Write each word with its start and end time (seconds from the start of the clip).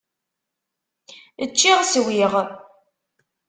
Ččiɣ, 1.51 1.79
swiɣ. 1.91 2.33